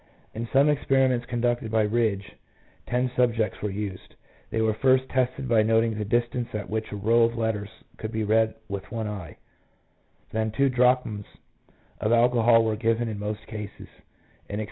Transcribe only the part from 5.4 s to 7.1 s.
by noting the distance at which a